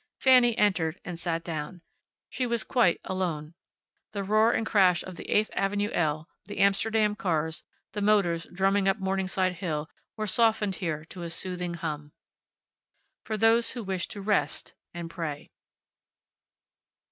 [0.19, 1.83] Fanny entered, and sat down.
[2.27, 3.53] She was quite alone.
[4.13, 8.87] The roar and crash of the Eighth avenue L, the Amsterdam cars, the motors drumming
[8.87, 12.13] up Morningside hill, were softened here to a soothing hum.
[13.25, 15.51] For those who wish to rest and pray.